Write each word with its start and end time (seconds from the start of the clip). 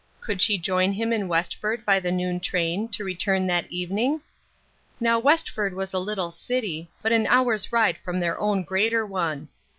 Could 0.19 0.41
she 0.41 0.57
join 0.57 0.93
him 0.93 1.13
in 1.13 1.27
Westford 1.27 1.85
by 1.85 1.99
the 1.99 2.11
noon 2.11 2.39
train, 2.39 2.87
to 2.87 3.03
return 3.03 3.45
that 3.45 3.67
even 3.71 3.99
ing? 3.99 4.21
Now 4.99 5.19
Westford 5.19 5.75
was 5.75 5.93
a 5.93 5.99
little 5.99 6.31
city, 6.31 6.89
but 7.03 7.11
an 7.11 7.27
hour's 7.27 7.71
ride 7.71 7.99
from 7.99 8.19
their 8.19 8.39
own 8.39 8.63
greater 8.63 9.05
one. 9.05 9.49